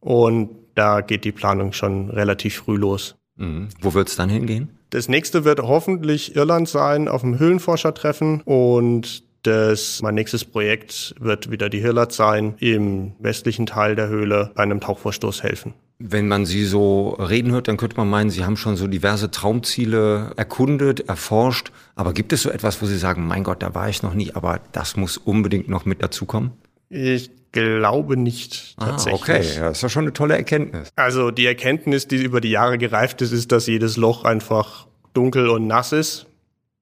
Und 0.01 0.51
da 0.75 1.01
geht 1.01 1.25
die 1.25 1.33
Planung 1.33 1.73
schon 1.73 2.11
relativ 2.11 2.57
früh 2.57 2.77
los. 2.77 3.17
Mhm. 3.37 3.69
Wo 3.81 3.95
wird 3.95 4.09
es 4.09 4.17
dann 4.17 4.29
hingehen? 4.29 4.80
Das 4.91 5.09
nächste 5.09 5.45
wird 5.45 5.61
hoffentlich 5.61 6.35
Irland 6.35 6.69
sein 6.69 7.07
auf 7.07 7.21
dem 7.21 7.39
Höhlenforschertreffen 7.39 8.41
und 8.43 9.23
das, 9.45 10.03
mein 10.03 10.17
nächstes 10.17 10.45
Projekt 10.45 11.15
wird 11.21 11.51
wieder 11.51 11.69
die 11.69 11.81
Hillat 11.81 12.13
sein, 12.13 12.57
im 12.59 13.13
westlichen 13.21 13.67
Teil 13.67 13.95
der 13.95 14.09
Höhle 14.09 14.51
bei 14.55 14.65
einem 14.65 14.81
Tauchvorstoß 14.81 15.45
helfen. 15.45 15.75
Wenn 16.01 16.29
man 16.29 16.45
Sie 16.45 16.65
so 16.65 17.11
reden 17.11 17.53
hört, 17.53 17.69
dann 17.69 17.77
könnte 17.77 17.97
man 17.97 18.11
meinen, 18.11 18.31
Sie 18.31 18.45
haben 18.45 18.57
schon 18.57 18.77
so 18.77 18.89
diverse 18.89 19.31
Traumziele 19.31 20.33
erkundet, 20.37 21.09
erforscht. 21.09 21.73
Aber 21.95 22.13
gibt 22.13 22.33
es 22.33 22.43
so 22.43 22.51
etwas, 22.51 22.83
wo 22.83 22.87
Sie 22.87 22.99
sagen, 22.99 23.27
mein 23.27 23.45
Gott, 23.45 23.63
da 23.63 23.75
war 23.75 23.89
ich 23.89 24.03
noch 24.03 24.15
nie, 24.15 24.33
aber 24.35 24.61
das 24.73 24.97
muss 24.97 25.19
unbedingt 25.19 25.69
noch 25.69 25.85
mit 25.85 26.03
dazukommen? 26.03 26.53
Ich 26.91 27.31
glaube 27.53 28.17
nicht 28.17 28.77
tatsächlich. 28.79 29.21
Ah, 29.21 29.25
okay, 29.25 29.55
ja, 29.57 29.69
das 29.69 29.79
ist 29.79 29.83
ja 29.83 29.89
schon 29.89 30.05
eine 30.05 30.13
tolle 30.13 30.37
Erkenntnis. 30.37 30.91
Also 30.97 31.31
die 31.31 31.47
Erkenntnis, 31.47 32.09
die 32.09 32.17
über 32.17 32.41
die 32.41 32.51
Jahre 32.51 32.79
gereift 32.79 33.23
ist, 33.23 33.33
ist, 33.33 33.53
dass 33.53 33.67
jedes 33.67 33.97
Loch 33.97 34.25
einfach 34.25 34.87
dunkel 35.15 35.49
und 35.49 35.67
nass 35.67 35.93
ist 35.93 36.27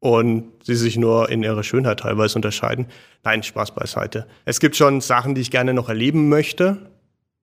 und 0.01 0.53
sie 0.63 0.77
sich 0.77 0.97
nur 0.97 1.29
in 1.29 1.43
ihrer 1.43 1.63
Schönheit 1.63 2.01
teilweise 2.01 2.37
unterscheiden. 2.37 2.87
Nein, 3.23 3.43
Spaß 3.43 3.75
beiseite. 3.75 4.27
Es 4.45 4.61
gibt 4.61 4.77
schon 4.77 5.01
Sachen, 5.01 5.35
die 5.35 5.43
ich 5.43 5.51
gerne 5.51 5.75
noch 5.75 5.89
erleben 5.89 6.29
möchte, 6.29 6.88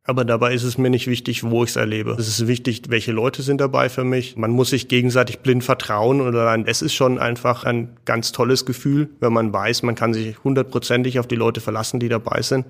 aber 0.07 0.23
dabei 0.23 0.53
ist 0.53 0.63
es 0.63 0.77
mir 0.77 0.91
nicht 0.91 1.07
wichtig, 1.07 1.43
wo 1.43 1.63
ich 1.63 1.71
es 1.71 1.75
erlebe. 1.75 2.15
Es 2.19 2.27
ist 2.27 2.47
wichtig, 2.47 2.83
welche 2.89 3.11
Leute 3.11 3.41
sind 3.41 3.59
dabei 3.59 3.89
für 3.89 4.03
mich. 4.03 4.37
Man 4.37 4.51
muss 4.51 4.69
sich 4.69 4.87
gegenseitig 4.87 5.39
blind 5.39 5.63
vertrauen 5.63 6.21
und 6.21 6.35
allein 6.35 6.67
es 6.67 6.83
ist 6.83 6.93
schon 6.93 7.17
einfach 7.17 7.63
ein 7.63 7.97
ganz 8.05 8.31
tolles 8.31 8.67
Gefühl, 8.67 9.09
wenn 9.19 9.33
man 9.33 9.51
weiß, 9.51 9.81
man 9.81 9.95
kann 9.95 10.13
sich 10.13 10.43
hundertprozentig 10.43 11.19
auf 11.19 11.27
die 11.27 11.35
Leute 11.35 11.59
verlassen, 11.59 11.99
die 11.99 12.07
dabei 12.07 12.43
sind. 12.43 12.67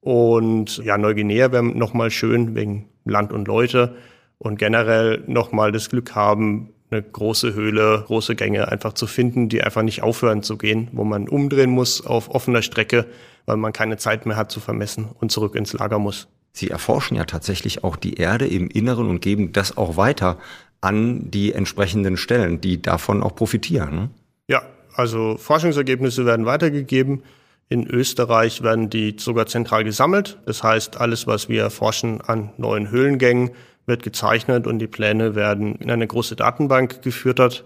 Und 0.00 0.78
ja, 0.78 0.96
Neuguinea 0.96 1.52
wäre 1.52 1.62
nochmal 1.62 2.10
schön 2.10 2.54
wegen 2.54 2.88
Land 3.04 3.30
und 3.30 3.46
Leute 3.46 3.94
und 4.38 4.58
generell 4.58 5.22
nochmal 5.26 5.70
das 5.70 5.90
Glück 5.90 6.14
haben, 6.14 6.70
eine 6.90 7.02
große 7.02 7.52
Höhle, 7.52 8.04
große 8.06 8.36
Gänge 8.36 8.68
einfach 8.68 8.94
zu 8.94 9.06
finden, 9.06 9.50
die 9.50 9.62
einfach 9.62 9.82
nicht 9.82 10.02
aufhören 10.02 10.42
zu 10.42 10.56
gehen, 10.56 10.88
wo 10.92 11.04
man 11.04 11.28
umdrehen 11.28 11.70
muss 11.70 12.06
auf 12.06 12.30
offener 12.30 12.62
Strecke, 12.62 13.06
weil 13.44 13.58
man 13.58 13.74
keine 13.74 13.98
Zeit 13.98 14.24
mehr 14.24 14.36
hat 14.36 14.50
zu 14.50 14.60
vermessen 14.60 15.10
und 15.20 15.30
zurück 15.30 15.56
ins 15.56 15.74
Lager 15.74 15.98
muss. 15.98 16.28
Sie 16.54 16.70
erforschen 16.70 17.16
ja 17.16 17.24
tatsächlich 17.24 17.82
auch 17.82 17.96
die 17.96 18.14
Erde 18.14 18.46
im 18.46 18.68
Inneren 18.68 19.08
und 19.10 19.20
geben 19.20 19.52
das 19.52 19.76
auch 19.76 19.96
weiter 19.96 20.38
an 20.80 21.30
die 21.30 21.52
entsprechenden 21.52 22.16
Stellen, 22.16 22.60
die 22.60 22.80
davon 22.80 23.22
auch 23.22 23.34
profitieren. 23.34 24.10
Ja, 24.46 24.62
also 24.94 25.36
Forschungsergebnisse 25.36 26.24
werden 26.24 26.46
weitergegeben. 26.46 27.24
In 27.68 27.88
Österreich 27.88 28.62
werden 28.62 28.88
die 28.88 29.16
sogar 29.18 29.46
zentral 29.46 29.82
gesammelt. 29.82 30.38
Das 30.46 30.62
heißt, 30.62 31.00
alles, 31.00 31.26
was 31.26 31.48
wir 31.48 31.62
erforschen 31.62 32.20
an 32.20 32.50
neuen 32.56 32.90
Höhlengängen, 32.90 33.50
wird 33.86 34.04
gezeichnet 34.04 34.66
und 34.68 34.78
die 34.78 34.86
Pläne 34.86 35.34
werden 35.34 35.74
in 35.76 35.90
eine 35.90 36.06
große 36.06 36.36
Datenbank 36.36 37.02
geführt. 37.02 37.64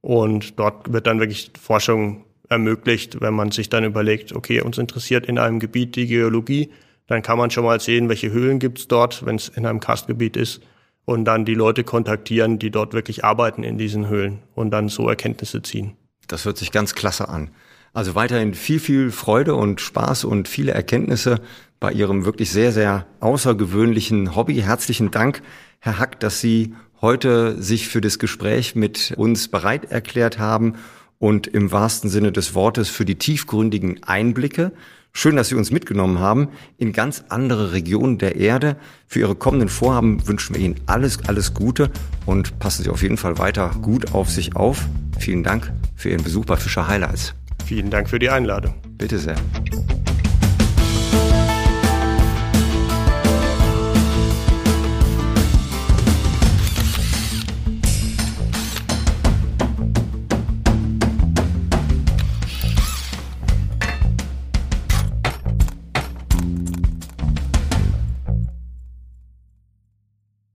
Und 0.00 0.58
dort 0.58 0.92
wird 0.92 1.06
dann 1.06 1.20
wirklich 1.20 1.52
Forschung 1.60 2.24
ermöglicht, 2.48 3.20
wenn 3.20 3.34
man 3.34 3.52
sich 3.52 3.68
dann 3.68 3.84
überlegt, 3.84 4.32
okay, 4.32 4.60
uns 4.62 4.78
interessiert 4.78 5.26
in 5.26 5.38
einem 5.38 5.60
Gebiet 5.60 5.94
die 5.94 6.06
Geologie, 6.06 6.70
dann 7.06 7.22
kann 7.22 7.38
man 7.38 7.50
schon 7.50 7.64
mal 7.64 7.80
sehen, 7.80 8.08
welche 8.08 8.30
Höhlen 8.30 8.58
gibt's 8.58 8.88
dort, 8.88 9.24
wenn 9.24 9.36
es 9.36 9.48
in 9.48 9.66
einem 9.66 9.80
Karstgebiet 9.80 10.36
ist 10.36 10.60
und 11.04 11.24
dann 11.24 11.44
die 11.44 11.54
Leute 11.54 11.84
kontaktieren, 11.84 12.58
die 12.58 12.70
dort 12.70 12.92
wirklich 12.92 13.24
arbeiten 13.24 13.62
in 13.62 13.78
diesen 13.78 14.08
Höhlen 14.08 14.42
und 14.54 14.70
dann 14.70 14.88
so 14.88 15.08
Erkenntnisse 15.08 15.62
ziehen. 15.62 15.96
Das 16.26 16.44
hört 16.44 16.58
sich 16.58 16.72
ganz 16.72 16.94
klasse 16.94 17.28
an. 17.28 17.50
Also 17.92 18.14
weiterhin 18.14 18.52
viel, 18.54 18.80
viel 18.80 19.10
Freude 19.10 19.54
und 19.54 19.80
Spaß 19.80 20.24
und 20.24 20.48
viele 20.48 20.72
Erkenntnisse 20.72 21.40
bei 21.80 21.92
Ihrem 21.92 22.24
wirklich 22.24 22.50
sehr, 22.50 22.72
sehr 22.72 23.06
außergewöhnlichen 23.20 24.36
Hobby. 24.36 24.56
Herzlichen 24.56 25.10
Dank, 25.10 25.42
Herr 25.78 25.98
Hack, 25.98 26.20
dass 26.20 26.40
Sie 26.40 26.74
heute 27.00 27.62
sich 27.62 27.88
für 27.88 28.00
das 28.00 28.18
Gespräch 28.18 28.74
mit 28.74 29.14
uns 29.16 29.48
bereit 29.48 29.90
erklärt 29.90 30.38
haben 30.38 30.74
und 31.18 31.46
im 31.46 31.72
wahrsten 31.72 32.10
Sinne 32.10 32.32
des 32.32 32.54
Wortes 32.54 32.88
für 32.88 33.04
die 33.04 33.16
tiefgründigen 33.16 34.02
Einblicke. 34.02 34.72
Schön, 35.12 35.36
dass 35.36 35.48
Sie 35.48 35.54
uns 35.54 35.70
mitgenommen 35.70 36.18
haben 36.18 36.48
in 36.76 36.92
ganz 36.92 37.24
andere 37.28 37.72
Regionen 37.72 38.18
der 38.18 38.36
Erde. 38.36 38.76
Für 39.06 39.20
Ihre 39.20 39.34
kommenden 39.34 39.68
Vorhaben 39.68 40.26
wünschen 40.26 40.54
wir 40.54 40.62
Ihnen 40.62 40.76
alles, 40.86 41.26
alles 41.26 41.54
Gute 41.54 41.90
und 42.26 42.58
passen 42.58 42.82
Sie 42.84 42.90
auf 42.90 43.02
jeden 43.02 43.16
Fall 43.16 43.38
weiter 43.38 43.70
gut 43.80 44.12
auf 44.12 44.30
sich 44.30 44.56
auf. 44.56 44.86
Vielen 45.18 45.42
Dank 45.42 45.72
für 45.94 46.10
Ihren 46.10 46.22
Besuch 46.22 46.44
bei 46.44 46.56
Fischer 46.56 46.86
Highlights. 46.86 47.34
Vielen 47.64 47.90
Dank 47.90 48.10
für 48.10 48.18
die 48.18 48.30
Einladung. 48.30 48.74
Bitte 48.98 49.18
sehr. 49.18 49.36